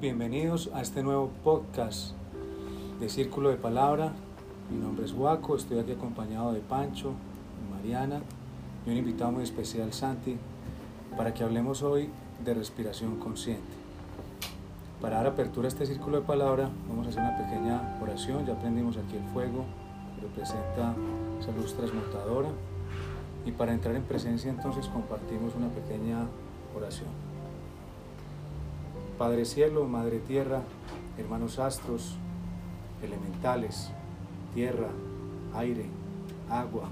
[0.00, 2.12] bienvenidos a este nuevo podcast
[3.00, 4.12] de Círculo de Palabra.
[4.70, 7.14] Mi nombre es Guaco, estoy aquí acompañado de Pancho,
[7.68, 8.20] Mariana
[8.86, 10.36] y un invitado muy especial, Santi,
[11.16, 12.10] para que hablemos hoy
[12.44, 13.74] de respiración consciente.
[15.00, 18.46] Para dar apertura a este Círculo de Palabra, vamos a hacer una pequeña oración.
[18.46, 19.64] Ya aprendimos aquí el fuego,
[20.22, 20.94] representa
[21.40, 22.50] esa luz transmutadora.
[23.44, 26.26] Y para entrar en presencia, entonces compartimos una pequeña
[26.76, 27.27] oración.
[29.18, 30.62] Padre Cielo, Madre Tierra,
[31.18, 32.16] hermanos astros,
[33.02, 33.90] elementales,
[34.54, 34.90] tierra,
[35.56, 35.86] aire,
[36.48, 36.84] agua,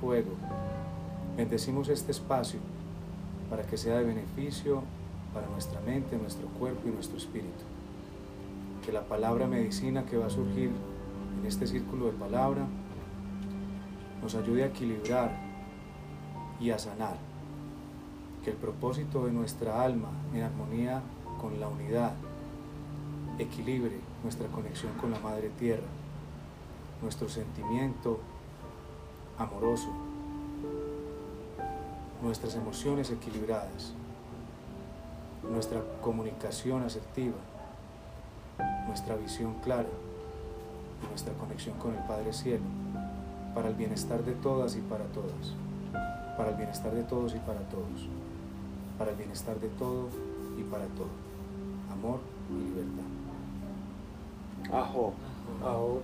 [0.00, 0.32] fuego.
[1.36, 2.58] Bendecimos este espacio
[3.48, 4.82] para que sea de beneficio
[5.32, 7.62] para nuestra mente, nuestro cuerpo y nuestro espíritu.
[8.84, 10.72] Que la palabra medicina que va a surgir
[11.40, 12.66] en este círculo de palabra
[14.20, 15.30] nos ayude a equilibrar
[16.58, 17.18] y a sanar.
[18.42, 21.02] Que el propósito de nuestra alma en armonía
[21.42, 22.12] con la unidad,
[23.38, 25.82] equilibre nuestra conexión con la Madre Tierra,
[27.02, 28.20] nuestro sentimiento
[29.36, 29.88] amoroso,
[32.22, 33.92] nuestras emociones equilibradas,
[35.50, 37.36] nuestra comunicación asertiva,
[38.86, 39.88] nuestra visión clara
[41.08, 42.62] nuestra conexión con el Padre Cielo,
[43.54, 45.54] para el bienestar de todas y para todas,
[46.36, 48.08] para el bienestar de todos y para todos,
[48.98, 50.08] para el bienestar de todo
[50.56, 51.21] y para todo
[52.02, 52.18] amor
[52.50, 53.04] y libertad.
[54.72, 55.14] Ajo,
[55.64, 56.02] ajo.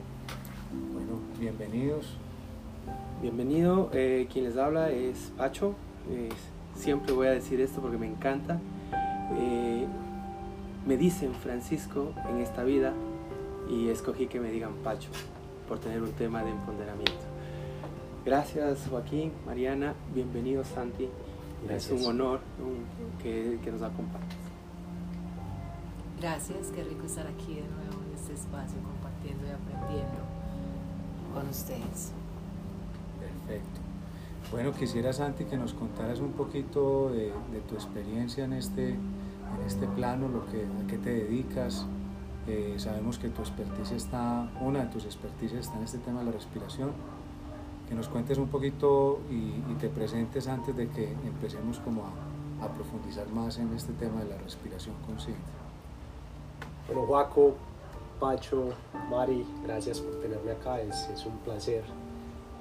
[0.93, 2.07] Bueno, bienvenidos.
[3.21, 5.75] Bienvenido, eh, quien les habla es Pacho.
[6.09, 6.29] Eh,
[6.77, 8.61] siempre voy a decir esto porque me encanta.
[9.39, 9.87] Eh,
[10.87, 12.93] me dicen Francisco en esta vida
[13.69, 15.11] y escogí que me digan Pacho
[15.67, 17.27] por tener un tema de empoderamiento.
[18.25, 21.09] Gracias Joaquín, Mariana, bienvenido Santi.
[21.69, 22.39] Es un honor
[23.21, 24.48] que, que nos acompañes.
[26.21, 30.19] Gracias, qué rico estar aquí de nuevo en este espacio compartiendo y aprendiendo
[31.33, 32.11] con ustedes.
[33.21, 33.81] Perfecto.
[34.51, 37.31] Bueno, quisiera Santi que nos contaras un poquito de,
[37.69, 41.87] tu experiencia en este, en este plano, lo que, a qué te dedicas.
[42.49, 46.27] Eh, sabemos que tu expertise está, una de tus expertices está en este tema de
[46.27, 46.91] la respiración.
[47.89, 52.69] Que nos cuentes un poquito y, te presentes antes de que empecemos como a, a
[52.75, 55.58] profundizar más en este tema de la respiración consciente.
[56.89, 57.55] Bueno, Juaco,
[58.19, 58.71] Pacho,
[59.11, 60.81] Mari, gracias por tenerme acá.
[60.81, 61.85] Es, un placer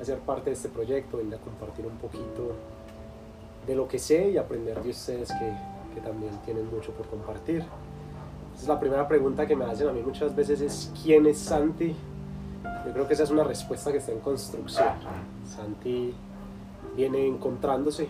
[0.02, 2.52] hacer parte de este proyecto, y a compartir un poquito
[3.66, 5.54] de lo que sé y aprender de ustedes que,
[5.96, 7.64] que también tienen mucho por compartir.
[8.48, 11.96] Entonces, la primera pregunta que me hacen a mí muchas veces es ¿quién es Santi?
[12.86, 14.90] Yo creo que esa es una respuesta que está en construcción.
[15.46, 16.14] Santi
[16.98, 18.10] viene encontrándose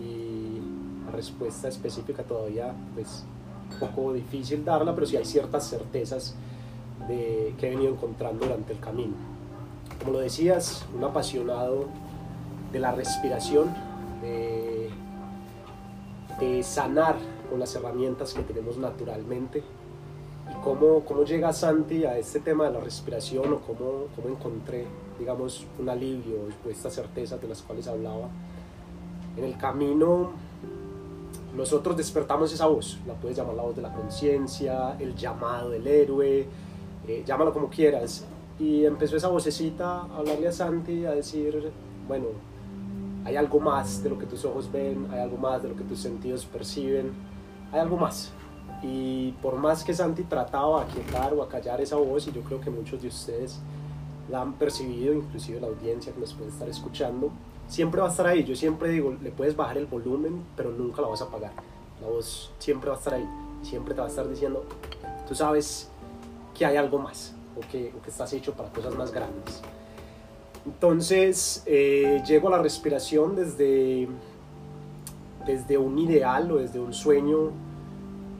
[0.00, 0.60] y
[1.06, 3.24] la respuesta específica todavía pues
[3.72, 6.34] un poco difícil darla, pero sí hay ciertas certezas
[7.08, 9.14] de, que he venido encontrando durante el camino.
[9.98, 11.86] Como lo decías, un apasionado
[12.72, 13.74] de la respiración,
[14.22, 14.90] de,
[16.40, 17.16] de sanar
[17.50, 19.62] con las herramientas que tenemos naturalmente.
[20.50, 24.86] ¿Y cómo, cómo llega Santi a este tema de la respiración o cómo, cómo encontré,
[25.18, 28.28] digamos, un alivio o estas certezas de las cuales hablaba?
[29.36, 30.30] En el camino
[31.56, 35.86] nosotros despertamos esa voz, la puedes llamar la voz de la conciencia, el llamado del
[35.86, 36.46] héroe,
[37.08, 38.26] eh, llámalo como quieras.
[38.58, 41.72] Y empezó esa vocecita a hablarle a Santi, a decir,
[42.06, 42.26] bueno,
[43.24, 45.84] hay algo más de lo que tus ojos ven, hay algo más de lo que
[45.84, 47.12] tus sentidos perciben,
[47.72, 48.30] hay algo más.
[48.82, 52.42] Y por más que Santi trataba de aquietar o a callar esa voz, y yo
[52.42, 53.60] creo que muchos de ustedes
[54.30, 57.30] la han percibido, inclusive la audiencia que nos puede estar escuchando,
[57.68, 58.44] siempre va a estar ahí.
[58.44, 61.52] Yo siempre digo, le puedes bajar el volumen, pero nunca la vas a apagar.
[62.00, 63.28] La voz siempre va a estar ahí.
[63.62, 64.64] Siempre te va a estar diciendo,
[65.26, 65.90] tú sabes
[66.56, 69.62] que hay algo más o que, que estás hecho para cosas más grandes.
[70.64, 74.08] Entonces, eh, llego a la respiración desde,
[75.46, 77.50] desde un ideal o desde un sueño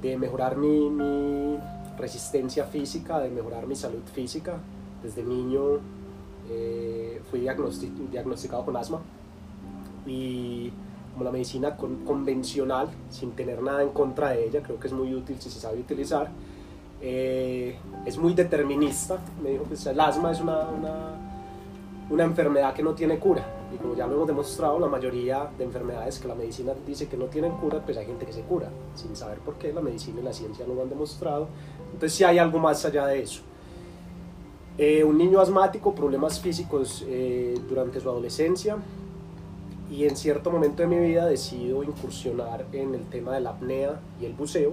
[0.03, 1.59] de mejorar mi, mi
[1.97, 4.59] resistencia física, de mejorar mi salud física.
[5.03, 5.79] Desde niño
[6.51, 9.01] eh, fui diagnosticado con asma
[10.07, 10.73] y
[11.13, 15.15] como la medicina convencional, sin tener nada en contra de ella, creo que es muy
[15.15, 16.29] útil si se sabe utilizar,
[17.01, 19.19] eh, es muy determinista.
[19.43, 21.15] Me dijo que el asma es una, una,
[22.11, 23.45] una, enfermedad que no tiene cura.
[23.75, 27.17] Y como ya lo hemos demostrado, la mayoría de enfermedades que la medicina dice que
[27.17, 29.73] no tienen cura, pues hay gente que se cura, sin saber por qué.
[29.73, 31.49] La medicina y la ciencia lo han demostrado.
[31.93, 33.41] Entonces sí hay algo más allá de eso.
[34.79, 38.77] Eh, un niño asmático, problemas físicos eh, durante su adolescencia,
[39.91, 44.01] y en cierto momento de mi vida decido incursionar en el tema de la apnea
[44.21, 44.73] y el buceo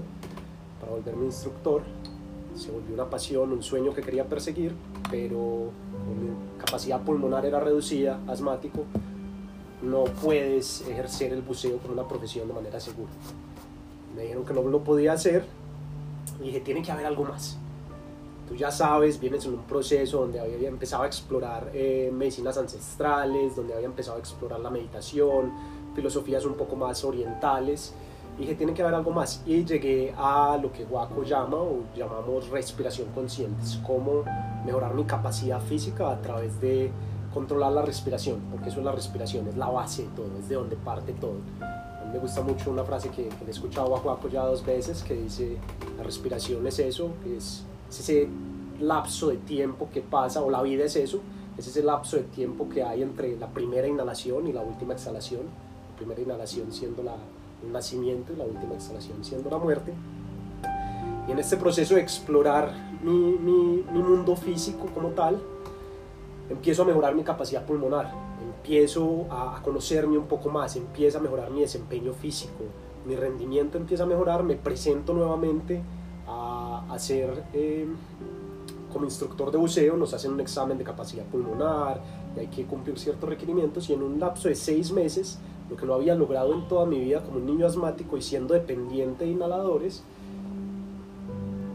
[0.80, 1.83] para volverme instructor.
[2.56, 4.74] Se volvió una pasión, un sueño que quería perseguir,
[5.10, 5.71] pero
[6.07, 8.86] mi capacidad pulmonar era reducida, asmático,
[9.81, 13.12] no puedes ejercer el buceo como una profesión de manera segura.
[14.16, 15.45] Me dijeron que no lo podía hacer
[16.42, 17.57] y dije, tiene que haber algo más.
[18.48, 23.56] Tú ya sabes, vienes en un proceso donde había empezado a explorar eh, medicinas ancestrales,
[23.56, 25.54] donde había empezado a explorar la meditación,
[25.95, 27.94] filosofías un poco más orientales.
[28.38, 29.44] Y dije, tiene que haber algo más.
[29.45, 34.24] Y llegué a lo que Waco llama, o llamamos respiración consciente, cómo
[34.66, 36.92] mejorar mi capacidad física a través de
[37.34, 40.56] controlar la respiración, porque eso es la respiración, es la base de todo, es de
[40.56, 41.36] donde parte todo.
[41.60, 44.44] A mí me gusta mucho una frase que, que le he escuchado a Juaco ya
[44.45, 45.57] dos veces, que dice,
[45.98, 48.28] la respiración es eso, es, es ese
[48.80, 51.22] lapso de tiempo que pasa, o la vida es eso,
[51.57, 55.42] es ese lapso de tiempo que hay entre la primera inhalación y la última exhalación,
[55.92, 57.16] la primera inhalación siendo la,
[57.63, 59.94] el nacimiento y la última exhalación siendo la muerte.
[61.28, 62.74] Y en este proceso de explorar
[63.04, 65.40] mi, mi, mi mundo físico como tal,
[66.50, 68.12] empiezo a mejorar mi capacidad pulmonar,
[68.42, 72.63] empiezo a, conocerme un poco más, empieza a mejorar mi desempeño físico,
[73.06, 75.81] mi rendimiento empieza a mejorar, me presento nuevamente
[76.28, 76.52] a,
[76.89, 77.88] hacer eh,
[78.91, 82.01] como instructor de buceo, nos hacen un examen de capacidad pulmonar
[82.35, 85.39] y hay que cumplir ciertos requerimientos y en un lapso de seis meses,
[85.69, 88.53] lo que no había logrado en toda mi vida como un niño asmático y siendo
[88.53, 90.03] dependiente de inhaladores,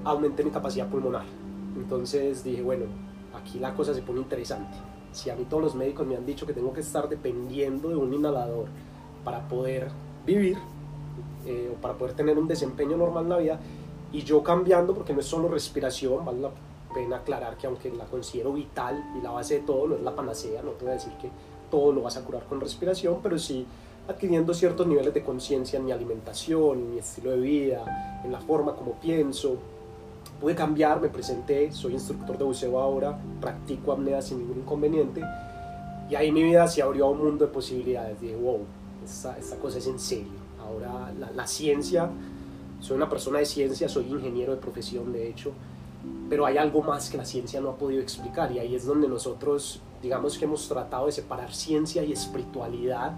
[0.04, 1.24] aumenté mi capacidad pulmonar.
[1.76, 2.84] Entonces dije, bueno,
[3.34, 4.76] aquí la cosa se pone interesante.
[5.12, 7.96] Si a mí todos los médicos me han dicho que tengo que estar dependiendo de
[7.96, 8.66] un inhalador
[9.24, 9.88] para poder
[10.26, 10.58] vivir
[11.46, 13.60] eh, o para poder tener un desempeño normal en la vida,
[14.12, 16.50] y yo cambiando, porque no es solo respiración, vale la
[16.94, 20.14] pena aclarar que aunque la considero vital y la base de todo, no es la
[20.14, 21.30] panacea, no te voy a decir que
[21.70, 23.66] todo lo vas a curar con respiración, pero sí
[24.08, 28.40] adquiriendo ciertos niveles de conciencia en mi alimentación, en mi estilo de vida, en la
[28.40, 29.56] forma como pienso,
[30.40, 35.22] pude cambiar, me presenté, soy instructor de buceo ahora, practico apnea sin ningún inconveniente.
[36.08, 38.18] Y ahí mi vida se abrió a un mundo de posibilidades.
[38.18, 38.60] Dije, wow,
[39.04, 40.38] esta, esta cosa es en serio.
[40.58, 42.08] Ahora la, la, ciencia,
[42.80, 45.52] soy una persona de ciencia, soy ingeniero de profesión de hecho,
[46.28, 49.08] pero hay algo más que la ciencia no ha podido explicar y ahí es donde
[49.08, 53.12] nosotros, digamos que hemos tratado de separar ciencia y espiritualidad,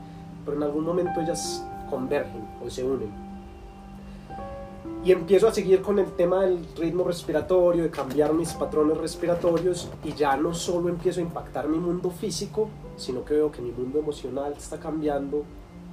[0.44, 3.30] pero en algún momento ellas convergen o se unen.
[5.02, 9.88] Y empiezo a seguir con el tema del ritmo respiratorio, de cambiar mis patrones respiratorios
[10.04, 13.72] y ya no solo empiezo a impactar mi mundo físico, sino que veo que mi
[13.72, 15.44] mundo emocional está cambiando,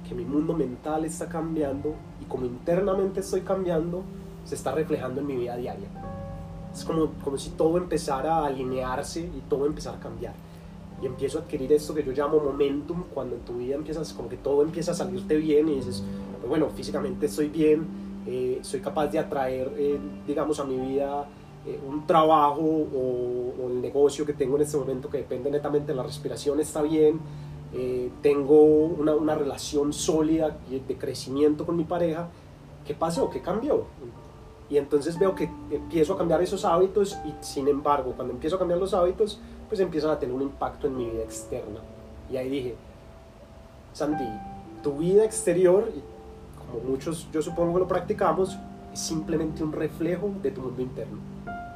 [0.08, 4.02] que mi mundo mental está cambiando y como internamente estoy cambiando,
[4.44, 5.88] se está reflejando en mi vida diaria.
[6.72, 10.34] Es como, como si todo empezara a alinearse y todo empezara a cambiar.
[11.02, 14.28] Y empiezo a adquirir esto que yo llamo momentum, cuando en tu vida empiezas, como
[14.28, 16.02] que todo empieza a salirte bien y dices,
[16.38, 17.86] pues bueno, físicamente estoy bien,
[18.26, 21.26] eh, soy capaz de atraer, eh, digamos, a mi vida
[21.66, 25.96] eh, un trabajo o, el negocio que tengo en este momento que depende netamente de
[25.96, 27.20] la respiración está bien,
[28.22, 32.28] tengo una, una, relación sólida de crecimiento con mi pareja,
[32.86, 33.28] ¿qué pasó?
[33.28, 33.84] ¿Qué cambió?
[34.70, 38.58] Y entonces veo que empiezo a cambiar esos hábitos y sin embargo, cuando empiezo a
[38.58, 41.80] cambiar los hábitos, pues empiezan a tener un impacto en mi vida externa.
[42.30, 42.74] Y ahí dije,
[43.92, 44.28] Sandy,
[44.82, 45.90] tu vida exterior
[46.70, 48.58] como muchos yo supongo que lo practicamos,
[48.92, 51.18] es simplemente un reflejo de tu mundo interno.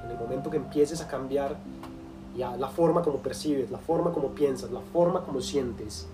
[0.04, 1.56] En el momento que empieces a cambiar
[2.36, 6.06] la forma como percibes, la forma como piensas, la forma como sientes,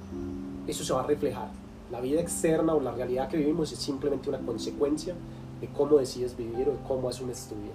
[0.66, 1.48] eso se va a reflejar.
[1.90, 5.14] La vida externa o la realidad que vivimos es simplemente una consecuencia
[5.60, 7.74] de cómo decides vivir o de cómo asumes tu vida.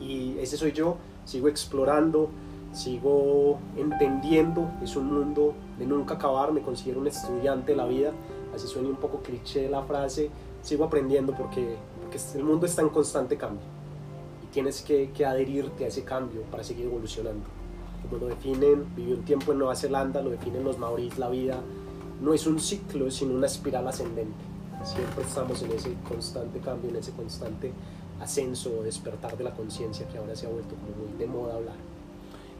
[0.00, 2.30] Y ese soy yo, sigo explorando,
[2.72, 8.12] sigo entendiendo, es un mundo de nunca acabar, me considero un estudiante de la vida
[8.54, 10.30] así suena un poco cliché la frase,
[10.62, 11.76] sigo aprendiendo porque,
[12.34, 13.64] el mundo está en constante cambio
[14.52, 17.44] tienes que, que adherirte a ese cambio para seguir evolucionando.
[18.02, 21.60] Como lo definen, viví un tiempo en Nueva Zelanda, lo definen los maoríes, la vida
[22.20, 24.44] no es un ciclo, sino una espiral ascendente.
[24.84, 27.72] Siempre estamos en ese constante cambio, en ese constante
[28.20, 31.54] ascenso o despertar de la conciencia que ahora se ha vuelto como muy de moda
[31.54, 31.76] hablar.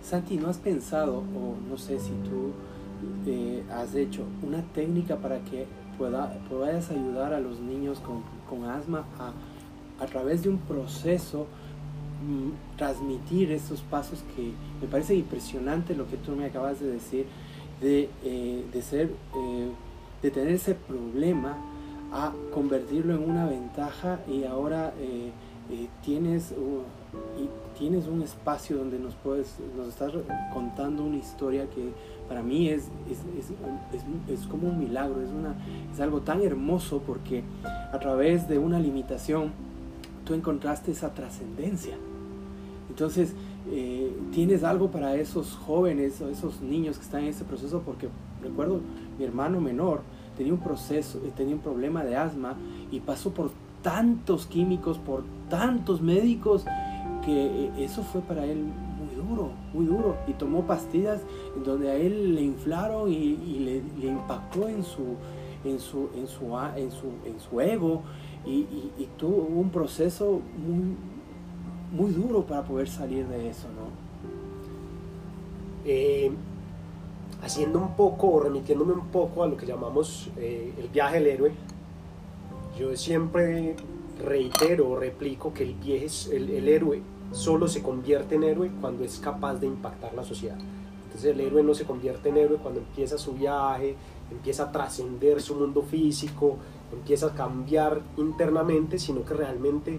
[0.03, 2.53] Santi, ¿no has pensado, o no sé si tú
[3.27, 5.67] eh, has hecho una técnica para que
[5.99, 9.33] pueda, puedas ayudar a los niños con, con asma a,
[10.03, 11.47] a, través de un proceso
[12.77, 17.27] transmitir estos pasos que me parece impresionante lo que tú me acabas de decir
[17.81, 19.71] de, eh, de ser eh,
[20.23, 21.57] de tener ese problema
[22.13, 25.31] a convertirlo en una ventaja y ahora eh,
[26.05, 26.53] tienes
[27.79, 30.13] tienes un espacio donde nos puedes nos estás
[30.53, 31.93] contando una historia que
[32.29, 35.57] para mí es, es, es, es, como un milagro, es, una,
[35.93, 39.53] es algo tan hermoso porque a través de una limitación
[40.25, 41.97] tú encontraste esa trascendencia.
[42.91, 43.35] Entonces,
[43.71, 48.09] eh, tienes algo para esos jóvenes o esos niños que están en ese proceso, porque
[48.43, 48.81] recuerdo
[49.17, 50.03] mi hermano menor
[50.37, 52.57] tenía un proceso, eh, tenía un problema de asma
[52.91, 56.65] y pasó por tantos químicos, por tantos médicos,
[57.25, 60.17] que eh, eso fue para él muy duro, muy duro.
[60.27, 61.21] Y tomó pastillas
[61.57, 65.15] en donde a él le inflaron y, le, impactó en su,
[65.65, 68.03] en su, en su, en su, en su ego
[68.45, 68.67] y,
[68.99, 70.97] y, tuvo un proceso muy,
[71.93, 73.91] muy duro para poder salir de eso, ¿no?
[75.85, 76.31] Eh,
[77.43, 81.27] haciendo un poco, o remitiéndome un poco a lo que llamamos eh, el viaje del
[81.27, 81.53] héroe,
[82.79, 83.77] yo siempre
[84.25, 89.05] reitero o replico que el, viaje, el, el héroe solo se convierte en héroe cuando
[89.05, 90.59] es capaz de impactar la sociedad.
[91.07, 93.97] Entonces el héroe no se convierte en héroe cuando empieza su viaje,
[94.31, 96.57] empieza a trascender su mundo físico,
[96.93, 99.99] empieza a cambiar internamente, sino que realmente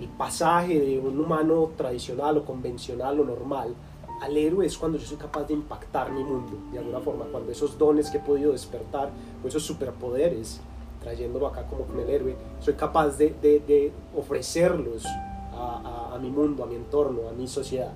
[0.00, 3.74] el pasaje de un humano tradicional o convencional o normal
[4.22, 7.52] al héroe es cuando yo soy capaz de impactar mi mundo, de alguna forma, cuando
[7.52, 9.10] esos dones que he podido despertar,
[9.42, 10.60] o esos superpoderes,
[11.02, 15.06] trayéndolo acá como con el héroe, soy capaz de, de, ofrecerlos
[15.54, 17.92] a, a, a mi mundo, a mi entorno, a mi sociedad.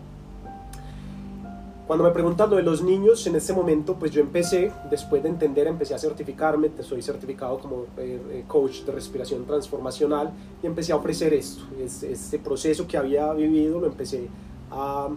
[1.87, 5.29] Cuando me preguntan lo de los niños, en este momento, pues yo empecé, después de
[5.29, 10.93] entender, empecé a certificarme, soy certificado como eh, eh, coach de respiración transformacional y empecé
[10.93, 14.29] a ofrecer esto, este proceso que había vivido, lo empecé
[14.71, 15.09] a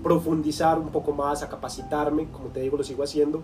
[0.00, 3.42] profundizar un poco más, a capacitarme, como te digo, lo sigo haciendo.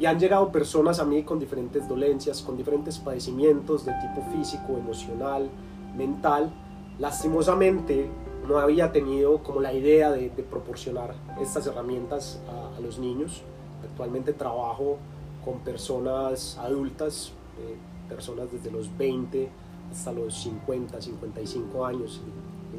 [0.00, 4.76] Y han llegado personas a mí con diferentes dolencias, con diferentes padecimientos de tipo físico,
[4.76, 5.48] emocional,
[5.96, 6.50] mental.
[6.98, 8.10] Lastimosamente,
[8.48, 13.42] no había tenido como la idea de, proporcionar estas herramientas a, los niños.
[13.82, 14.98] Actualmente trabajo
[15.44, 17.76] con personas adultas, eh,
[18.08, 19.48] personas desde los 20
[19.90, 22.20] hasta los 50, 55 años.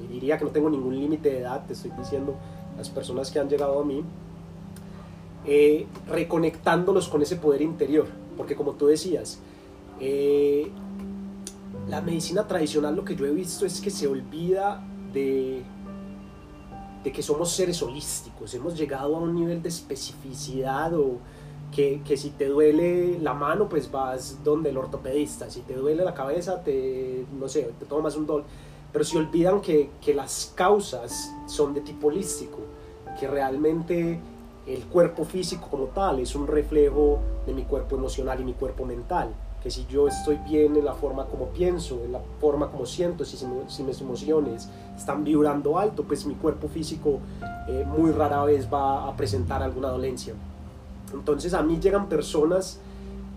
[0.09, 2.35] Diría que no tengo ningún límite de edad, te estoy diciendo,
[2.77, 4.03] las personas que han llegado a mí,
[5.45, 8.07] eh, reconectándolos con ese poder interior.
[8.35, 9.39] Porque como tú decías,
[9.99, 10.69] eh,
[11.89, 14.83] la medicina tradicional lo que yo he visto es que se olvida
[15.13, 15.63] de,
[17.03, 21.19] que somos seres holísticos, hemos llegado a un nivel de especificidad o
[21.71, 26.13] que, si te duele la mano, pues vas donde el ortopedista, si te duele la
[26.13, 28.43] cabeza, te, no sé, te tomas un dol,
[28.91, 32.57] pero se olvidan que, que las causas son de tipo holístico,
[33.19, 34.19] que realmente
[34.65, 38.85] el cuerpo físico como tal es un reflejo de mi cuerpo emocional y mi cuerpo
[38.85, 42.85] mental que si yo estoy bien en la forma como pienso, en la forma como
[42.85, 43.37] siento, si,
[43.67, 47.19] si mis emociones están vibrando alto, pues mi cuerpo físico
[47.67, 50.33] eh, muy rara vez va a presentar alguna dolencia.
[51.13, 52.79] Entonces a mí llegan personas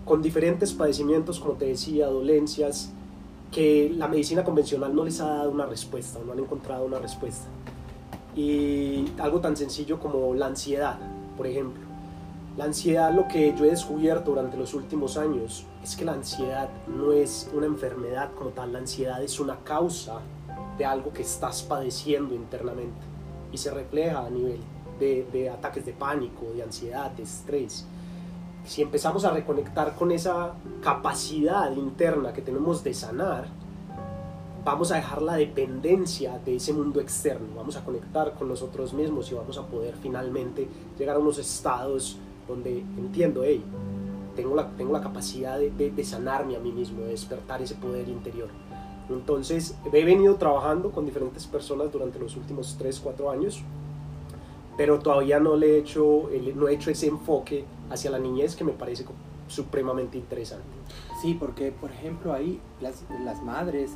[0.05, 2.91] con diferentes padecimientos, como te decía, dolencias,
[3.51, 6.99] que la medicina convencional no les ha dado una respuesta o no han encontrado una
[6.99, 7.47] respuesta.
[8.35, 10.97] Y algo tan sencillo como la ansiedad,
[11.35, 11.83] por ejemplo.
[12.57, 16.69] La ansiedad, lo que yo he descubierto durante los últimos años, es que la ansiedad
[16.87, 20.19] no es una enfermedad como tal, la ansiedad es una causa
[20.77, 23.01] de algo que estás padeciendo internamente
[23.51, 24.59] y se refleja a nivel
[24.99, 27.85] de, ataques de pánico, de ansiedad, de estrés.
[28.65, 33.47] Si empezamos a reconectar con esa capacidad interna que tenemos de sanar,
[34.63, 39.31] vamos a dejar la dependencia de ese mundo externo, vamos a conectar con nosotros mismos
[39.31, 40.67] y vamos a poder finalmente
[40.99, 43.63] llegar a unos estados donde entiendo, hey,
[44.35, 48.07] tengo la, tengo la capacidad de, de, sanarme a mí mismo, de despertar ese poder
[48.07, 48.49] interior.
[49.09, 53.61] Entonces, he venido trabajando con diferentes personas durante los últimos 3, 4 años,
[54.77, 58.63] pero todavía no, le he hecho, no he hecho ese enfoque hacia la niñez que
[58.63, 59.05] me parece
[59.47, 60.65] supremamente interesante.
[61.21, 63.91] Sí, porque, por ejemplo, ahí las, las madres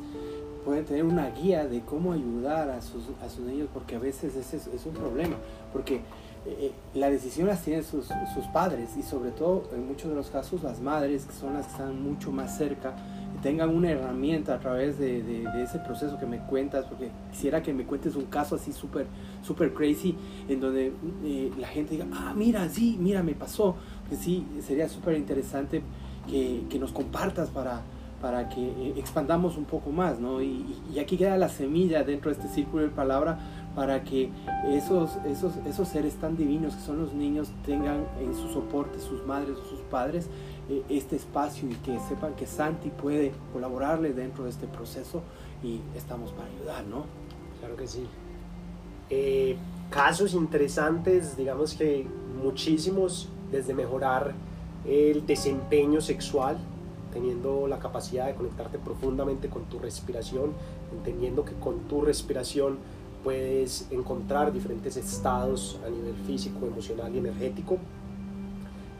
[0.66, 4.36] pueden tener una guía de cómo ayudar a sus, a sus niños, porque a veces
[4.36, 5.36] ese es, es un problema,
[5.72, 6.02] porque
[6.48, 10.30] eh, la decisión las tienen sus, sus, padres y sobre todo en muchos de los
[10.30, 12.96] casos las madres que son las que están mucho más cerca
[13.42, 17.74] tengan una herramienta a través de, de, ese proceso que me cuentas porque quisiera que
[17.74, 19.08] me cuentes un caso así súper
[19.42, 20.16] super crazy
[20.48, 23.76] en donde eh, la gente diga ah mira sí mira me pasó
[24.08, 25.82] que sí sería súper interesante
[26.28, 27.82] que, que, nos compartas para
[28.22, 30.42] para que eh, expandamos un poco más, ¿no?
[30.42, 33.38] Y, y, aquí queda la semilla dentro de este círculo de palabra
[33.76, 34.30] para que
[34.68, 39.26] esos, esos, esos seres tan divinos que son los niños tengan en su soporte, sus
[39.26, 40.30] madres o sus padres,
[40.70, 45.22] eh, este espacio y que sepan que Santi puede colaborarle dentro de este proceso
[45.62, 47.06] y estamos para ayudar, ¿no?
[47.60, 48.08] Claro que sí.
[49.10, 49.58] Eh,
[49.90, 52.08] casos interesantes, digamos que
[52.42, 54.34] muchísimos, desde mejorar
[54.86, 56.58] el desempeño sexual,
[57.14, 60.52] teniendo la capacidad de conectarte profundamente con tu respiración,
[60.92, 62.78] entendiendo que con tu respiración
[63.26, 67.80] puedes encontrar diferentes estados a nivel físico, emocional y energético,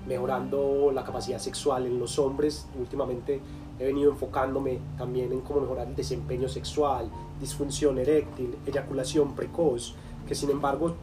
[0.08, 2.68] mejorando la capacidad sexual en los hombres.
[2.80, 3.40] Últimamente
[3.78, 7.08] he venido enfocándome también en cómo mejorar el desempeño sexual,
[7.40, 9.94] disfunción eréctil, eyaculación precoz,
[10.28, 10.96] que sin embargo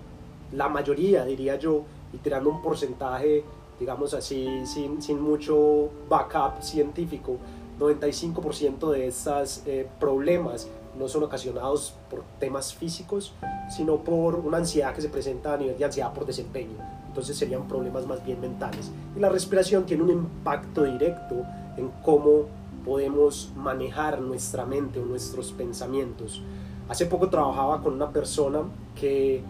[0.50, 3.45] la mayoría, diría yo, y tirando un porcentaje,
[3.79, 7.38] digamos así, sin, sin mucho backup científico,
[7.79, 13.33] 95% de estos eh, problemas no son ocasionados por temas físicos,
[13.75, 16.76] sino por una ansiedad que se presenta a nivel de ansiedad por desempeño.
[17.09, 18.91] Entonces serían problemas más bien mentales.
[19.17, 21.37] Y la respiración tiene un impacto directo
[21.76, 22.47] en cómo
[22.85, 26.43] podemos manejar nuestra mente o nuestros pensamientos.
[26.88, 28.62] Hace poco trabajaba con una persona
[28.99, 29.43] que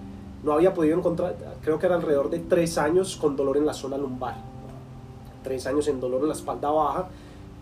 [0.42, 3.74] no había podido encontrar, creo que era alrededor de tres años con dolor en la
[3.74, 4.36] zona lumbar,
[5.42, 7.08] tres años en dolor en la espalda baja,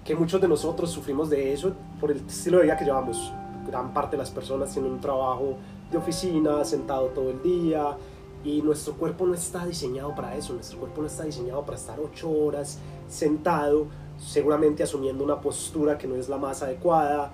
[0.04, 3.32] que muchos de nosotros sufrimos de eso por el estilo de vida que llevamos.
[3.66, 5.56] Gran parte de las personas tienen un trabajo
[5.90, 7.96] de oficina, sentado todo el día,
[8.42, 11.98] y nuestro cuerpo no está diseñado para eso, nuestro cuerpo no está diseñado para estar
[12.00, 12.78] ocho horas
[13.08, 13.86] sentado,
[14.18, 17.32] seguramente asumiendo una postura que no es la más adecuada,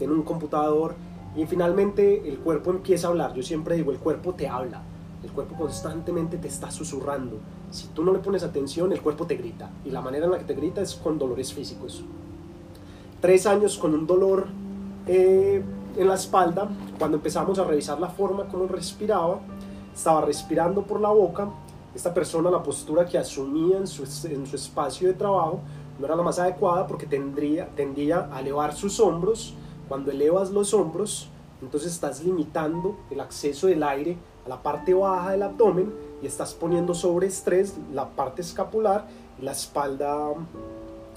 [0.00, 0.94] en un computador
[1.36, 3.32] y finalmente el cuerpo empieza a hablar.
[3.34, 4.82] Yo siempre digo, el cuerpo te habla.
[5.24, 7.38] El cuerpo constantemente te está susurrando.
[7.70, 9.70] Si tú no le pones atención, el cuerpo te grita.
[9.84, 12.04] Y la manera en la que te grita es con dolores físicos.
[13.20, 14.46] Tres años con un dolor
[15.06, 15.64] eh,
[15.96, 16.68] en la espalda.
[16.98, 19.40] Cuando empezamos a revisar la forma como respiraba,
[19.94, 21.48] estaba respirando por la boca.
[21.94, 25.60] Esta persona, la postura que asumía en su, en su espacio de trabajo,
[25.98, 29.54] no era la más adecuada porque tendría, tendía a elevar sus hombros
[29.88, 31.28] cuando elevas los hombros,
[31.60, 36.54] entonces estás limitando el acceso del aire a la parte baja del abdomen y estás
[36.54, 39.06] poniendo sobre estrés la parte escapular
[39.40, 40.32] y la espalda,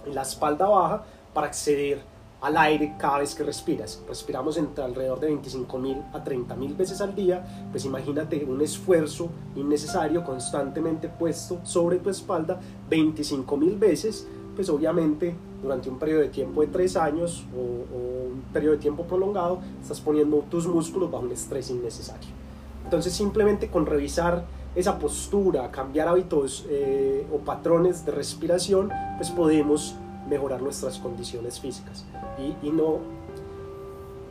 [0.06, 1.04] la espalda baja
[1.34, 2.02] para acceder
[2.42, 4.02] al aire cada vez que respiras.
[4.08, 10.24] Respiramos entre alrededor de 25.000 a 30.000 veces al día, pues imagínate un esfuerzo innecesario
[10.24, 12.60] constantemente puesto sobre tu espalda
[12.90, 17.60] 25.000 veces, pues obviamente durante un periodo de tiempo de tres años o,
[18.28, 22.47] un periodo de tiempo prolongado, estás poniendo tus músculos bajo un estrés innecesario.
[22.88, 29.98] Entonces simplemente con revisar esa postura, cambiar hábitos eh, o patrones de respiración, pues podemos
[30.30, 32.06] mejorar nuestras condiciones físicas.
[32.40, 33.00] Y, y no,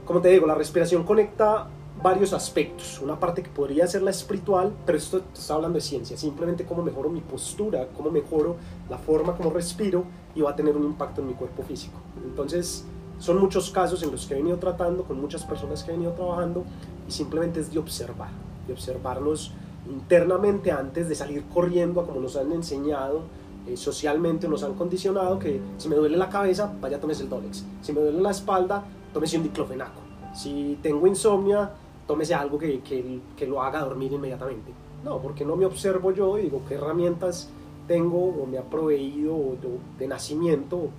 [0.06, 1.66] como te digo, la respiración conecta
[2.02, 2.98] varios aspectos.
[3.02, 6.82] Una parte que podría ser la espiritual, pero esto está hablando de ciencia, simplemente cómo
[6.82, 8.56] mejoro mi postura, cómo mejoro
[8.88, 11.98] la forma como respiro y va a tener un impacto en mi cuerpo físico.
[12.24, 12.86] Entonces,
[13.18, 16.12] son muchos casos en los que he venido tratando con muchas personas que he venido
[16.12, 16.64] trabajando
[17.08, 18.30] y simplemente es de observar,
[18.66, 19.52] de observarnos
[19.88, 23.22] internamente antes de salir corriendo a como nos han enseñado
[23.66, 27.64] eh, socialmente, nos han condicionado que si me duele la cabeza, vaya tomes el Dolex,
[27.82, 30.00] si me duele la espalda, tómese un diclofenaco,
[30.34, 31.70] si tengo insomnia,
[32.06, 34.72] tómese algo que, que, lo haga dormir inmediatamente.
[35.04, 37.48] No, porque no me observo yo y digo qué herramientas
[37.86, 39.56] tengo o me ha proveído
[39.98, 40.90] de nacimiento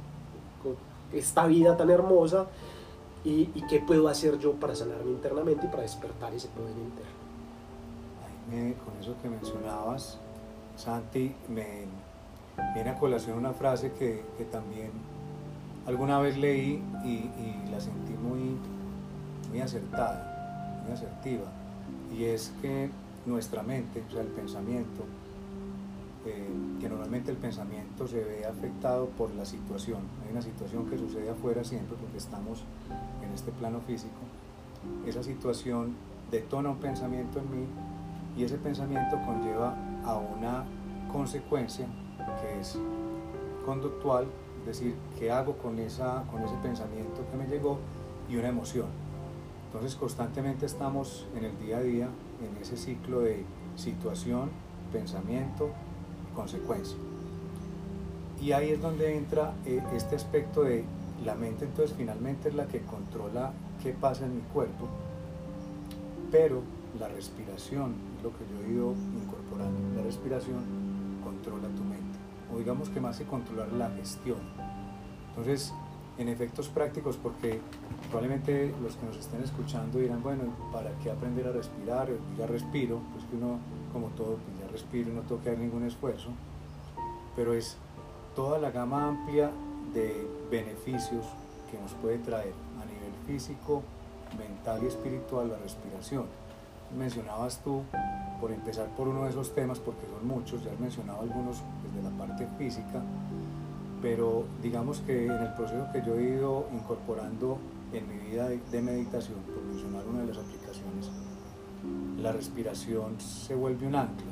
[1.14, 2.48] esta vida tan hermosa
[3.24, 7.17] y, y, qué puedo hacer yo para sanarme internamente y para despertar ese poder interno.
[8.48, 10.18] Con eso que mencionabas,
[10.78, 11.86] Santi, me
[12.74, 14.92] viene a colación una frase que, también
[15.86, 17.30] alguna vez leí y,
[17.70, 18.58] la sentí muy,
[19.50, 20.34] muy acertada
[20.94, 21.52] asertiva,
[22.18, 22.90] y es que
[23.26, 25.04] nuestra mente, o sea, el pensamiento,
[26.26, 26.48] eh,
[26.80, 31.30] que normalmente el pensamiento se ve afectado por la situación, hay una situación que sucede
[31.30, 32.64] afuera siempre porque estamos
[33.22, 34.16] en este plano físico,
[35.06, 35.96] esa situación
[36.32, 37.68] detona un pensamiento en mí
[38.38, 40.64] y ese pensamiento conlleva a una
[41.12, 41.88] consecuencia
[42.42, 42.78] que es
[43.66, 44.28] conductual,
[44.62, 47.80] es decir, qué hago con, esa, con ese pensamiento que me llegó
[48.30, 48.88] y una emoción.
[49.66, 52.10] Entonces constantemente estamos en el día a día
[52.42, 53.44] en ese ciclo de
[53.76, 54.50] situación,
[54.92, 55.70] pensamiento,
[56.36, 56.98] consecuencia.
[58.42, 60.86] Y ahí es donde entra eh, este aspecto de
[61.26, 64.88] la mente entonces finalmente es la que controla qué pasa en mi cuerpo,
[66.32, 66.62] pero
[67.00, 69.78] la respiración es lo que yo he ido incorporando.
[69.96, 70.64] La respiración
[71.24, 72.18] controla tu mente,
[72.54, 74.40] o digamos que más que controlar la gestión.
[75.30, 75.74] Entonces,
[76.18, 77.60] en efectos prácticos porque
[78.10, 82.10] probablemente los que nos estén escuchando dirán, bueno, ¿para qué aprender a respirar?
[82.38, 83.60] Ya respiro, pues que uno,
[83.94, 86.30] como todo, pues ya respiro y no tengo que hacer ningún esfuerzo,
[87.36, 87.78] pero es
[88.36, 89.52] toda la gama amplia
[89.94, 91.26] de beneficios
[91.72, 93.84] que nos puede traer a nivel físico,
[94.38, 96.26] mental y espiritual la respiración.
[96.96, 97.82] Mencionabas tú,
[98.40, 102.10] por empezar por uno de esos temas, porque son muchos, ya has mencionado algunos desde
[102.10, 103.02] la parte física,
[104.02, 107.58] pero digamos que en el proceso que yo he ido incorporando
[107.92, 111.12] en mi vida de, de meditación, por mencionar una de las aplicaciones,
[112.22, 114.32] la respiración se vuelve un ancla.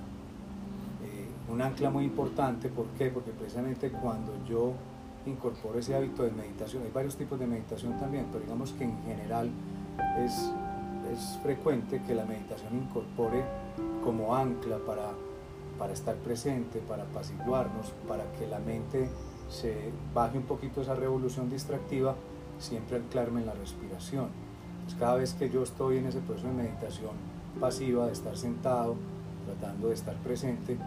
[1.04, 3.10] Eh, un ancla muy importante, ¿por qué?
[3.10, 4.74] Porque precisamente cuando yo
[5.26, 9.02] incorporo ese hábito de meditación, hay varios tipos de meditación también, pero digamos que en
[9.04, 9.50] general
[10.20, 10.52] es,
[11.14, 13.44] es frecuente que la meditación incorpore
[14.04, 15.12] como ancla para,
[15.78, 19.10] para estar presente, para apaciguarnos, para que la mente
[19.50, 22.16] se baje un poquito esa revolución distractiva,
[22.60, 24.30] siempre anclarme en la respiración.
[25.00, 27.12] Cada vez que yo estoy en ese proceso de meditación
[27.60, 28.96] pasiva, de estar sentado,
[29.46, 30.78] tratando de estar presente,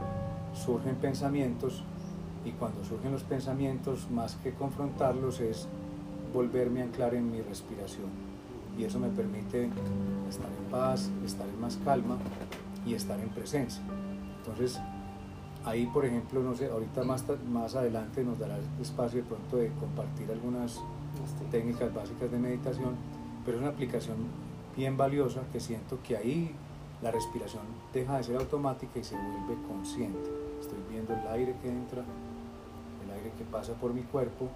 [0.55, 1.83] surgen pensamientos
[2.45, 5.69] y cuando surgen los pensamientos, más que confrontarlos, es
[6.33, 8.38] volverme a anclar en mi respiración.
[8.79, 9.69] Y eso me permite
[10.29, 12.17] estar en paz, estar en más calma
[12.87, 13.83] y estar en presencia.
[14.39, 14.81] Entonces,
[15.65, 19.69] ahí, por ejemplo, no sé, ahorita más, más adelante nos dará espacio de pronto de
[19.81, 20.81] compartir algunas
[21.51, 22.95] técnicas básicas de meditación,
[23.45, 24.17] pero es una aplicación
[24.77, 26.55] bien valiosa que siento que ahí
[27.03, 27.63] la respiración
[27.93, 30.31] deja de ser automática y se vuelve consciente.
[30.61, 32.03] Estoy viendo el aire que entra,
[33.05, 34.49] el aire que pasa por mi cuerpo,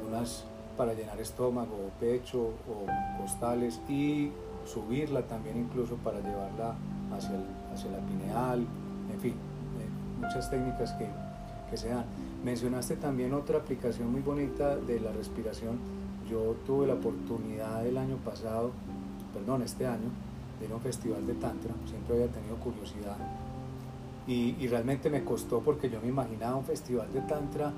[0.00, 0.44] algunas
[0.76, 4.30] para llenar estómago o pecho o costales y
[4.64, 6.74] subirla también incluso para llevarla
[7.16, 8.66] hacia, el, hacia la pineal,
[9.12, 11.06] en fin, eh, muchas técnicas que,
[11.70, 12.04] que se dan.
[12.44, 15.78] Mencionaste también otra aplicación muy bonita de la respiración.
[16.28, 18.72] Yo tuve la oportunidad el año pasado,
[19.32, 20.10] perdón, este año,
[20.58, 23.16] de ir a un festival de Tantra, siempre había tenido curiosidad
[24.26, 27.72] y, y, realmente me costó porque yo me imaginaba un festival de Tantra,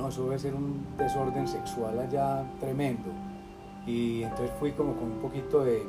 [0.00, 3.10] no, eso debe ser un desorden sexual allá tremendo.
[3.86, 5.82] Y entonces fui como con un poquito de,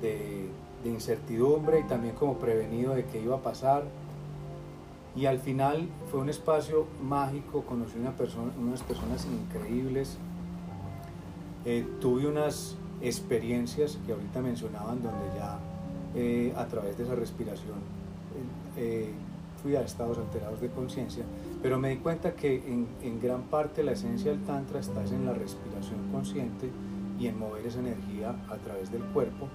[0.00, 0.50] de,
[0.84, 3.84] incertidumbre y también como prevenido de qué iba a pasar.
[5.16, 10.18] Y al final fue un espacio mágico, conocí una persona, unas personas increíbles,
[11.64, 15.58] eh, tuve unas experiencias que ahorita mencionaban donde ya
[16.14, 17.76] eh, a través de esa respiración
[18.76, 19.12] eh,
[19.62, 21.24] fui a estados alterados de conciencia,
[21.64, 25.32] pero me di cuenta que en, gran parte la esencia del tantra está en la
[25.32, 26.68] respiración consciente
[27.18, 29.48] y en mover esa energía a través del cuerpo,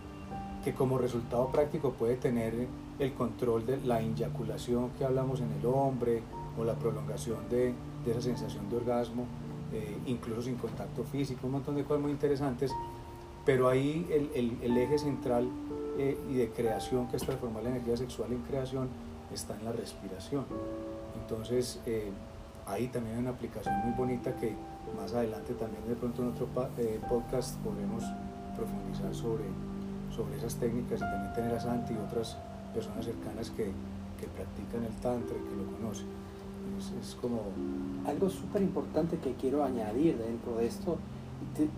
[0.63, 2.65] que como resultado práctico puede tener
[2.97, 6.23] el control de la inyaculación que hablamos en el hombre
[6.57, 7.75] o la prolongación de,
[8.07, 9.27] esa sensación de orgasmo,
[9.71, 12.71] eh, incluso sin contacto físico, un montón de cosas muy interesantes,
[13.45, 15.47] pero ahí el eje central
[15.99, 18.89] eh, y de creación, que es transformar la energía sexual en creación,
[19.31, 20.45] está en la respiración.
[21.29, 22.09] Entonces, eh,
[22.65, 24.55] ahí también hay una aplicación muy bonita que
[24.97, 26.47] más adelante también de pronto en otro
[26.79, 28.03] eh, podcast podremos
[28.57, 29.43] profundizar sobre,
[30.15, 32.35] sobre esas técnicas y también tener a Santi y otras
[32.73, 33.65] personas cercanas que,
[34.19, 36.07] que practican el tantra y que lo conocen.
[36.79, 37.43] Es, es como...
[38.07, 40.97] Algo súper importante que quiero añadir dentro de esto,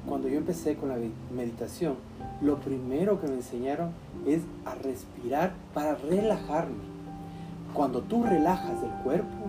[0.08, 0.98] cuando yo empecé con la
[1.36, 1.96] meditación,
[2.40, 3.92] lo primero que me enseñaron
[4.26, 6.91] es a respirar para relajarme.
[7.74, 9.46] Cuando tú relajas el cuerpo,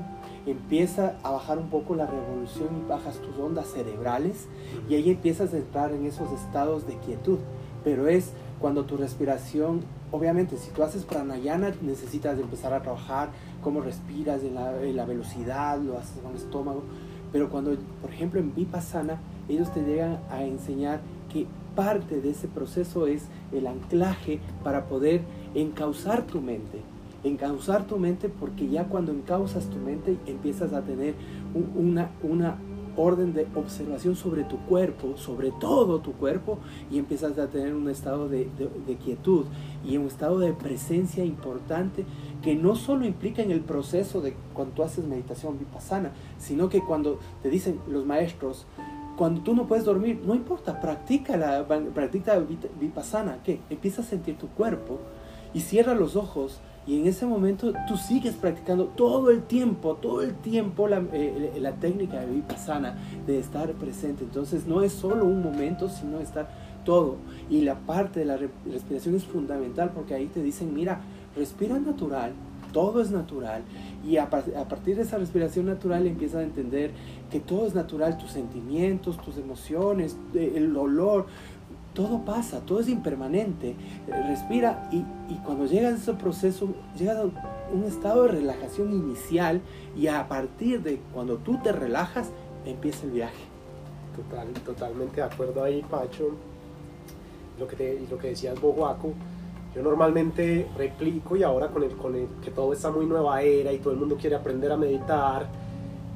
[0.46, 4.48] empieza a bajar un poco la revolución y bajas tus ondas cerebrales
[4.88, 7.38] y ahí empiezas a entrar en esos estados de quietud.
[7.85, 9.82] Pero es cuando tu respiración,
[10.12, 13.30] obviamente, si tú haces pranayana, necesitas empezar a trabajar
[13.62, 16.82] cómo respiras, en la, la velocidad, lo haces con el estómago.
[17.32, 21.00] Pero cuando, por ejemplo, en Vipassana, ellos te llegan a enseñar
[21.32, 25.22] que parte de ese proceso es el anclaje para poder
[25.54, 26.82] encauzar tu mente.
[27.24, 31.14] Encauzar tu mente porque ya cuando encauzas tu mente empiezas a tener
[31.76, 32.58] una, una
[32.96, 36.58] orden de observación sobre tu cuerpo, sobre todo tu cuerpo,
[36.90, 38.48] y empiezas a tener un estado de,
[38.87, 39.46] de, quietud
[39.85, 42.04] y un estado de presencia importante
[42.42, 46.80] que no solo implica en el proceso de cuando tú haces meditación vipassana, sino que
[46.80, 48.66] cuando te dicen los maestros,
[49.16, 52.38] cuando tú no puedes dormir, no importa, practica la practica
[52.80, 53.61] vipassana, ¿qué?
[53.70, 54.98] Empieza a sentir tu cuerpo
[55.54, 60.22] y cierra los ojos y en ese momento tú sigues practicando todo el tiempo, todo
[60.22, 64.24] el tiempo la, eh, la técnica de vipassana, de estar presente.
[64.24, 66.48] Entonces no es solo un momento, sino estar
[66.84, 67.16] todo.
[67.48, 71.00] Y la parte de la respiración es fundamental porque ahí te dicen, mira,
[71.36, 72.32] respira natural,
[72.72, 73.62] todo es natural.
[74.04, 74.28] Y a, a,
[74.68, 76.90] partir de esa respiración natural empiezas a entender
[77.30, 81.26] que todo es natural, tus sentimientos, tus emociones, el olor,
[81.94, 83.76] todo pasa, todo es impermanente.
[84.28, 84.98] Respira y,
[85.33, 87.24] y cuando llegas a ese proceso, llegas a
[87.72, 89.61] un estado de relajación inicial
[89.96, 92.31] y a partir de cuando tú te relajas,
[92.64, 93.44] empieza el viaje.
[94.16, 96.31] Total, totalmente de acuerdo ahí, Pacho.
[97.59, 99.12] Lo que, te, lo que decías, Bohuaco,
[99.74, 103.72] yo normalmente replico y ahora con el, con el que todo está muy nueva era
[103.72, 105.46] y todo el mundo quiere aprender a meditar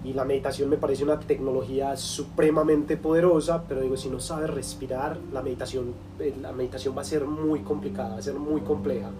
[0.07, 5.19] y la meditación me parece una tecnología supremamente poderosa, pero digo, si no sabes respirar,
[5.33, 9.11] la meditación, eh, la meditación va a ser muy complicada, va a ser muy compleja,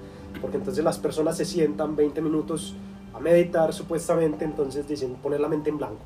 [0.40, 2.77] porque entonces las personas se sientan 20 minutos
[3.12, 6.05] a meditar supuestamente, entonces dicen poner la mente en blanco.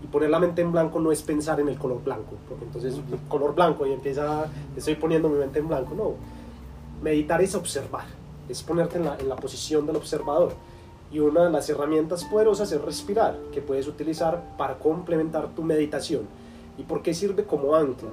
[0.00, 2.94] Y poner la mente en blanco no es pensar en el color blanco, porque entonces
[3.10, 6.14] el color blanco y empieza, estoy poniendo mi mente en blanco, no.
[7.02, 8.04] Meditar es observar,
[8.48, 10.54] es ponerte en la, en la posición del observador
[11.12, 16.22] y una de las herramientas poderosas es respirar, que puedes utilizar para complementar tu meditación.
[16.78, 18.08] ¿Y por qué sirve como ancla?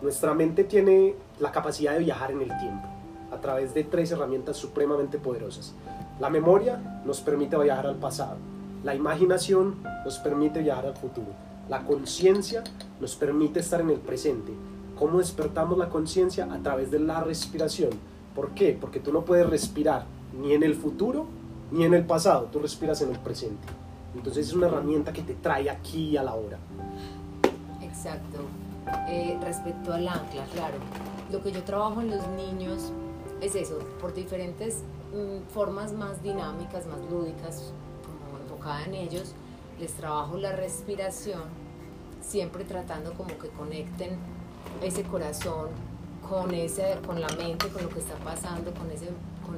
[0.00, 2.88] Nuestra mente tiene la capacidad de viajar en el tiempo
[3.30, 5.74] a través de tres herramientas supremamente poderosas.
[6.20, 8.36] La memoria nos permite viajar al pasado,
[8.84, 11.28] la imaginación nos permite viajar al futuro,
[11.68, 12.64] la conciencia
[13.00, 14.52] nos permite estar en el presente.
[14.98, 16.52] ¿Cómo despertamos la conciencia?
[16.52, 17.90] A través de la respiración.
[18.34, 18.76] ¿Por qué?
[18.78, 20.04] Porque tú no puedes respirar
[20.40, 21.26] ni en el futuro
[21.72, 23.66] ni en el pasado, tú respiras en el presente.
[24.14, 26.58] Entonces es una herramienta que te trae aquí a la hora.
[27.80, 28.40] Exacto.
[29.08, 30.76] Eh, respecto al ancla, claro.
[31.30, 32.92] Lo que yo trabajo en los niños
[33.40, 34.82] es eso, por diferentes
[35.14, 37.72] mm, formas más dinámicas, más lúdicas,
[38.04, 39.34] como enfocada en ellos,
[39.80, 41.42] les trabajo la respiración,
[42.20, 44.18] siempre tratando como que conecten
[44.82, 45.68] ese corazón
[46.28, 49.08] con, ese, con la mente, con lo que está pasando, con ese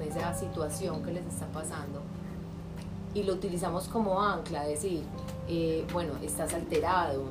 [0.05, 2.01] esa situación que les está pasando
[3.15, 5.03] y lo utilizamos como ancla, decir,
[5.49, 7.23] eh, bueno, estás alterado,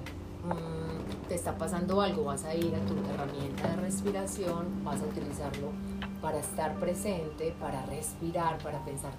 [0.45, 5.05] mm, te está pasando algo, vas a ir a tu herramienta de respiración, vas a
[5.05, 5.69] utilizarlo
[6.21, 9.11] para estar presente, para respirar, para pensar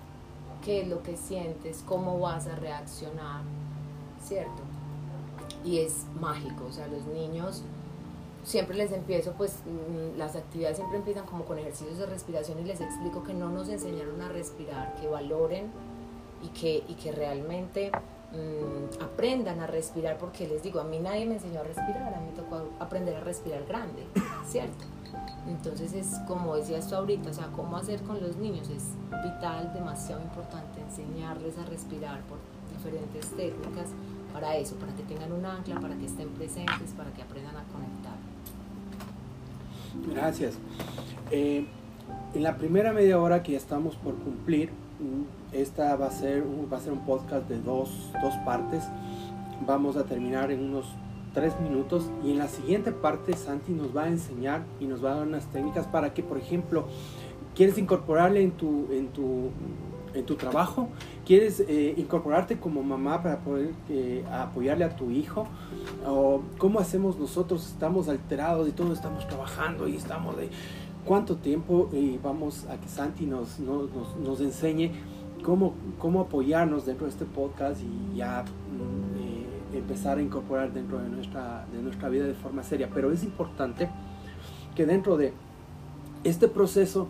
[0.64, 3.42] qué es lo que sientes, cómo vas a reaccionar,
[4.22, 4.62] ¿cierto?
[5.64, 7.62] Y es mágico, o sea, los niños
[8.44, 12.64] siempre les empiezo, pues mm, las actividades siempre empiezan como con ejercicios de respiración y
[12.64, 15.70] les explico que no nos enseñaron a respirar, que valoren
[16.42, 21.26] y que, y que realmente mm, aprendan a respirar, porque les digo, a mí nadie
[21.26, 24.04] me enseñó a respirar, a mí tocó aprender a respirar grande,
[24.46, 24.84] ¿cierto?
[25.46, 28.90] Entonces es como decías tú ahorita, o sea, cómo hacer con los niños es
[29.22, 32.38] vital, demasiado importante enseñarles a respirar por
[32.76, 33.90] diferentes técnicas
[34.32, 37.64] para eso, para que tengan un ancla, para que estén presentes, para que aprendan a
[37.64, 38.23] conectar.
[40.12, 40.54] Gracias.
[41.30, 41.66] Eh,
[42.34, 46.44] en la primera media hora que ya estamos por cumplir, mm, esta va a ser,
[46.72, 48.84] va a ser un podcast de dos, dos partes.
[49.66, 50.86] Vamos a terminar en unos
[51.32, 55.12] tres minutos y en la siguiente parte Santi nos va a enseñar y nos va
[55.12, 56.86] a dar unas técnicas para que, por ejemplo,
[57.54, 59.50] quieres incorporarle en tu, en tu
[60.14, 60.88] en tu trabajo,
[61.26, 65.46] quieres eh, incorporarte como mamá para poder eh, apoyarle a tu hijo,
[66.06, 70.48] o cómo hacemos nosotros, estamos alterados y todos estamos trabajando y estamos de
[71.04, 71.90] cuánto tiempo
[72.22, 74.90] vamos a que Santi nos, nos, nos, enseñe
[75.44, 80.98] cómo, cómo apoyarnos dentro de este podcast y ya mm, eh, empezar a incorporar dentro
[80.98, 82.88] de nuestra, de nuestra vida de forma seria.
[82.92, 83.88] Pero es importante
[84.74, 85.32] que dentro de
[86.24, 87.08] este proceso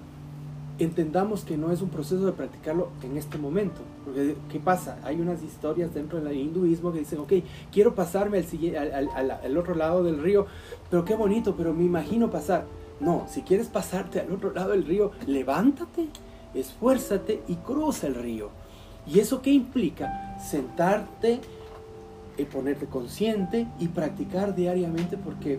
[0.78, 3.80] entendamos que no es un proceso de practicarlo en este momento.
[4.04, 4.98] Porque, ¿qué pasa?
[5.04, 7.32] Hay unas historias dentro del hinduismo que dicen, ok,
[7.72, 8.44] quiero pasarme
[8.78, 10.46] al, al, al, otro lado del río,
[10.90, 12.66] pero qué bonito, pero me imagino pasar.
[13.00, 16.08] No, si quieres pasarte al otro lado del río, levántate,
[16.54, 18.50] esfuérzate y cruza el río.
[19.06, 20.38] ¿Y eso qué implica?
[20.38, 21.40] Sentarte,
[22.36, 25.58] y eh, ponerte consciente y practicar diariamente porque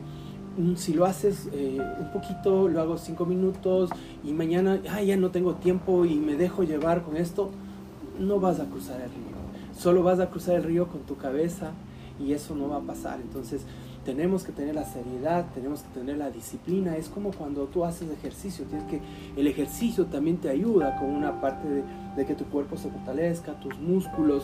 [0.76, 3.90] si lo haces eh, un poquito, lo hago cinco minutos
[4.24, 7.50] y mañana ya no tengo tiempo y me dejo llevar con esto,
[8.20, 9.36] no vas a cruzar el río.
[9.78, 11.72] Solo vas a cruzar el río con tu cabeza
[12.20, 13.20] y eso no va a pasar.
[13.20, 13.66] Entonces
[14.06, 16.96] tenemos que tener la seriedad, tenemos que tener la disciplina.
[16.96, 19.02] Es como cuando tú haces ejercicio, tienes que
[19.36, 21.84] el ejercicio también te ayuda con una parte
[22.16, 24.44] de, que tu cuerpo se fortalezca, tus músculos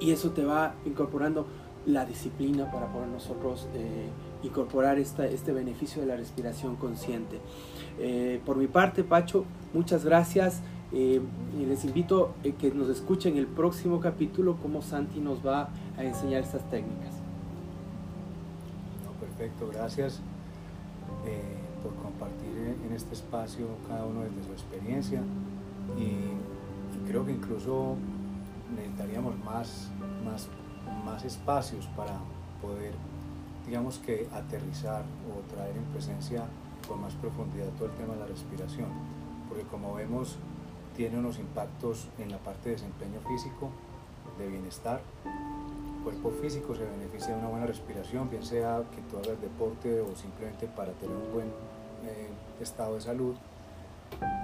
[0.00, 1.46] y eso te va incorporando
[1.86, 4.08] la disciplina para poder nosotros eh,
[4.42, 7.40] incorporar esta, este beneficio de la respiración consciente.
[7.98, 10.60] Eh, por mi parte, Pacho, muchas gracias
[10.92, 11.20] eh,
[11.58, 16.04] y les invito a que nos escuchen el próximo capítulo como Santi nos va a
[16.04, 17.14] enseñar estas técnicas.
[19.20, 20.20] perfecto, gracias
[21.82, 25.22] por compartir en este espacio cada uno desde su experiencia
[25.96, 27.96] y, y creo que incluso
[28.74, 29.90] necesitaríamos más,
[30.24, 30.48] más
[31.04, 32.18] más espacios para
[32.60, 32.92] poder,
[33.68, 36.44] digamos que, aterrizar o traer en presencia
[36.88, 38.88] con más profundidad todo el tema de la respiración,
[39.48, 40.36] porque como vemos,
[40.96, 43.70] tiene unos impactos en la parte de desempeño físico,
[44.38, 45.00] de bienestar.
[45.24, 50.00] El cuerpo físico se beneficia de una buena respiración, bien sea que tú hagas deporte
[50.00, 53.36] o simplemente para tener un buen eh, estado de salud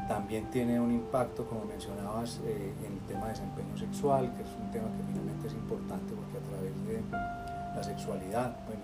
[0.07, 4.49] también tiene un impacto, como mencionabas, eh, en el tema de desempeño sexual, que es
[4.61, 7.03] un tema que finalmente es importante porque a través de
[7.75, 8.57] la sexualidad.
[8.67, 8.83] Bueno,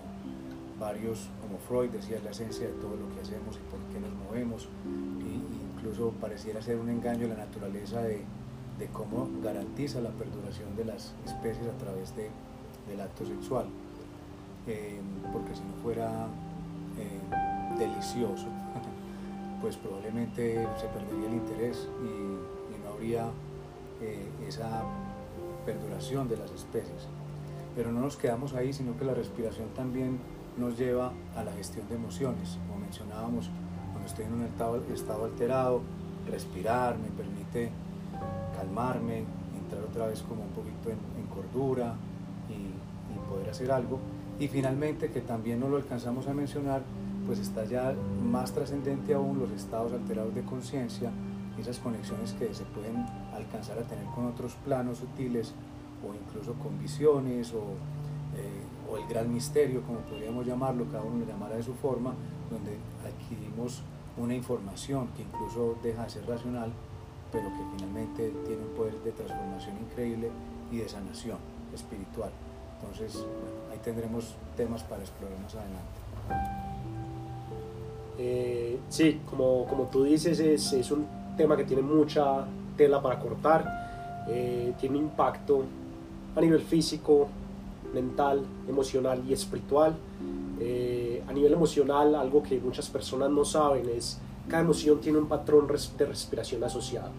[0.81, 3.99] varios, como Freud decía, es la esencia de todo lo que hacemos y por qué
[3.99, 4.67] nos movemos.
[5.21, 8.21] Y, incluso pareciera ser un engaño la naturaleza de,
[8.77, 12.29] de cómo garantiza la perduración de las especies a través de,
[12.87, 13.65] del acto sexual.
[14.67, 14.99] Eh,
[15.33, 16.27] porque si no fuera
[16.99, 18.45] eh, delicioso,
[19.61, 23.27] pues probablemente se perdería el interés y, no habría
[24.01, 24.83] eh, esa
[25.65, 27.07] perduración de las especies.
[27.75, 30.19] Pero no nos quedamos ahí, sino que la respiración también
[30.57, 32.57] nos lleva a la gestión de emociones.
[32.67, 33.49] Como mencionábamos,
[33.91, 35.81] cuando estoy en un estado, alterado,
[36.29, 37.71] respirar me permite
[38.55, 39.23] calmarme,
[39.57, 41.95] entrar otra vez como un poquito en, cordura
[42.49, 42.71] y,
[43.29, 43.97] poder hacer algo.
[44.39, 46.81] Y finalmente, que también no lo alcanzamos a mencionar,
[47.25, 47.93] pues está ya
[48.29, 51.11] más trascendente aún los estados alterados de conciencia,
[51.57, 55.53] esas conexiones que se pueden alcanzar a tener con otros planos sutiles
[56.05, 57.59] o incluso con visiones o,
[58.35, 62.13] eh, o el gran misterio, como podríamos llamarlo, cada uno lo llamará de su forma,
[62.49, 63.81] donde adquirimos
[64.17, 66.71] una información que incluso deja de ser racional,
[67.31, 70.29] pero que finalmente tiene un poder de transformación increíble
[70.71, 71.37] y de sanación
[71.73, 72.31] espiritual.
[72.81, 73.23] Entonces,
[73.71, 76.01] ahí tendremos temas para explorar más adelante.
[78.17, 81.05] Eh, sí, como, como tú dices, es, es, un
[81.37, 85.63] tema que tiene mucha tela para cortar, eh, tiene impacto
[86.35, 87.29] a nivel físico,
[87.93, 89.95] mental, emocional y espiritual.
[90.59, 95.27] Eh, a nivel emocional, algo que muchas personas no saben es cada emoción tiene un
[95.27, 97.09] patrón de respiración asociado.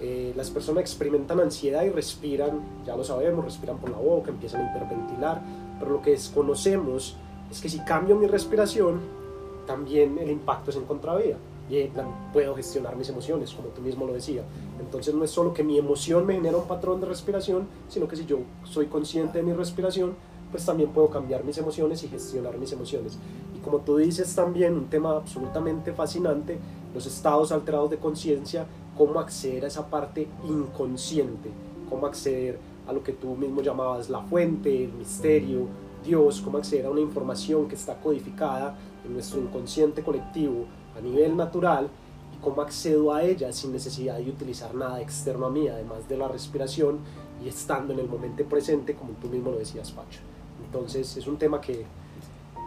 [0.00, 4.60] Eh, las personas experimentan ansiedad y respiran, ya lo sabemos, respiran por la boca, empiezan
[4.62, 5.42] a hiperventilar,
[5.78, 7.16] pero lo que desconocemos
[7.50, 9.00] es que si cambio mi respiración,
[9.66, 11.36] también el impacto es en contravía
[11.68, 11.90] y
[12.32, 14.44] puedo gestionar mis emociones, como tú mismo lo decías.
[14.80, 18.16] Entonces no es solo que mi emoción me genera un patrón de respiración, sino que
[18.16, 20.14] si yo soy consciente de mi respiración,
[20.50, 23.18] pues también puedo cambiar mis emociones y gestionar mis emociones.
[23.56, 26.58] Y como tú dices también, un tema absolutamente fascinante,
[26.94, 31.50] los estados alterados de conciencia, cómo acceder a esa parte inconsciente,
[31.88, 35.66] cómo acceder a lo que tú mismo llamabas la fuente, el misterio,
[36.04, 40.64] Dios, cómo acceder a una información que está codificada en nuestro inconsciente colectivo
[40.96, 41.88] a nivel natural
[42.42, 46.28] cómo accedo a ella sin necesidad de utilizar nada externo a mí, además de la
[46.28, 46.98] respiración
[47.44, 50.20] y estando en el momento presente, como tú mismo lo decías, Pacho.
[50.64, 51.86] Entonces es un tema que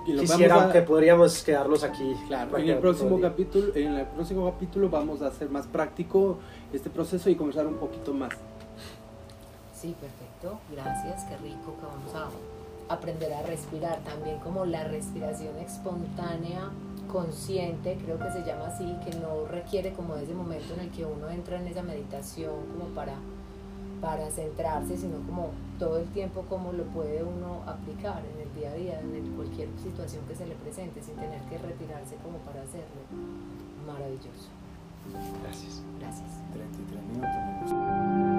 [0.06, 2.16] quisiera que podríamos quedarnos aquí.
[2.28, 6.38] Claro, en el próximo capítulo, en el próximo capítulo vamos a hacer más práctico
[6.74, 8.34] este proceso y conversar un poquito más.
[9.80, 10.60] Sí, perfecto.
[10.72, 16.70] Gracias, qué rico que vamos a aprender a respirar también como la respiración espontánea
[17.12, 21.06] consciente, creo que se llama así, que no requiere como ese momento en el que
[21.06, 23.16] uno entra en esa meditación como para,
[24.02, 28.72] para centrarse, sino como todo el tiempo como lo puede uno aplicar en el día
[28.72, 32.62] a día, en cualquier situación que se le presente, sin tener que retirarse como para
[32.62, 33.02] hacerlo.
[33.88, 34.50] Maravilloso.
[35.42, 35.82] Gracias.
[36.00, 36.30] Gracias.
[36.54, 38.31] 33 minutos.